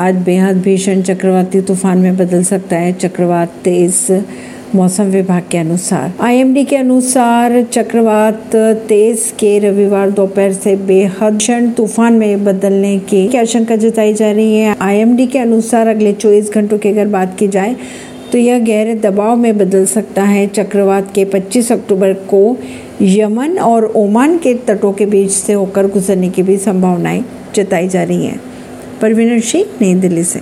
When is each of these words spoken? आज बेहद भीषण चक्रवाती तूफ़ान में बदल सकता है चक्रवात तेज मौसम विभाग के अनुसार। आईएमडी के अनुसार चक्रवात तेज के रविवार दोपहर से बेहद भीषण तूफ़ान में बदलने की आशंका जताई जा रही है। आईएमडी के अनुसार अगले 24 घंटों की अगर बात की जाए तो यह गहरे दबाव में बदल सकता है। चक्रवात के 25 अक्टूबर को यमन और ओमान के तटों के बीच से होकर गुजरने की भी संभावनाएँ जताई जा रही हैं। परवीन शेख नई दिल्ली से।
आज 0.00 0.16
बेहद 0.16 0.56
भीषण 0.62 1.00
चक्रवाती 1.02 1.60
तूफ़ान 1.60 1.98
में 1.98 2.16
बदल 2.16 2.42
सकता 2.42 2.76
है 2.76 2.92
चक्रवात 2.92 3.54
तेज 3.64 4.24
मौसम 4.74 5.04
विभाग 5.04 5.42
के 5.50 5.58
अनुसार। 5.58 6.12
आईएमडी 6.20 6.64
के 6.64 6.76
अनुसार 6.76 7.62
चक्रवात 7.62 8.54
तेज 8.88 9.22
के 9.40 9.58
रविवार 9.58 10.10
दोपहर 10.10 10.52
से 10.52 10.76
बेहद 10.76 11.32
भीषण 11.32 11.70
तूफ़ान 11.70 12.12
में 12.12 12.44
बदलने 12.44 12.98
की 12.98 13.26
आशंका 13.38 13.76
जताई 13.76 14.14
जा 14.14 14.30
रही 14.30 14.56
है। 14.56 14.76
आईएमडी 14.80 15.26
के 15.26 15.38
अनुसार 15.38 15.88
अगले 15.88 16.12
24 16.12 16.52
घंटों 16.52 16.78
की 16.78 16.88
अगर 16.88 17.06
बात 17.08 17.36
की 17.38 17.48
जाए 17.48 17.76
तो 18.32 18.38
यह 18.38 18.58
गहरे 18.58 18.94
दबाव 18.94 19.36
में 19.36 19.58
बदल 19.58 19.86
सकता 19.86 20.22
है। 20.22 20.46
चक्रवात 20.46 21.12
के 21.14 21.24
25 21.24 21.72
अक्टूबर 21.72 22.12
को 22.12 22.56
यमन 23.02 23.58
और 23.58 23.92
ओमान 23.96 24.38
के 24.38 24.54
तटों 24.68 24.92
के 24.92 25.06
बीच 25.06 25.30
से 25.30 25.52
होकर 25.52 25.86
गुजरने 25.86 26.28
की 26.28 26.42
भी 26.42 26.56
संभावनाएँ 26.58 27.24
जताई 27.54 27.88
जा 27.88 28.02
रही 28.02 28.26
हैं। 28.26 28.40
परवीन 29.02 29.40
शेख 29.40 29.66
नई 29.80 29.94
दिल्ली 29.94 30.24
से। 30.24 30.36